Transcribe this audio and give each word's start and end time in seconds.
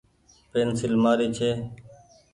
پينسيل 0.51 0.93
مآري 1.03 1.27
ڇي۔ 1.37 1.51